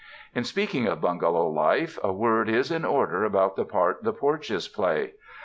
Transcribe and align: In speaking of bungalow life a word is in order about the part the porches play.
In 0.33 0.43
speaking 0.45 0.87
of 0.87 0.99
bungalow 1.01 1.47
life 1.47 1.99
a 2.03 2.11
word 2.11 2.49
is 2.49 2.71
in 2.71 2.83
order 2.83 3.23
about 3.23 3.55
the 3.55 3.65
part 3.65 4.01
the 4.03 4.11
porches 4.13 4.67
play. 4.67 5.13